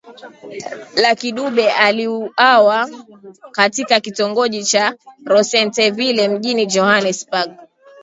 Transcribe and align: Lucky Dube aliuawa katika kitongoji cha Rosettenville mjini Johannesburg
Lucky 0.95 1.31
Dube 1.31 1.71
aliuawa 1.71 2.89
katika 3.51 3.99
kitongoji 3.99 4.63
cha 4.63 4.95
Rosettenville 5.25 6.27
mjini 6.27 6.65
Johannesburg 6.65 7.51